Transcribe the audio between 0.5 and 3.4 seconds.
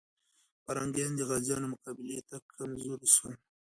پرنګیان د غازيانو مقابلې ته کمزوري سول.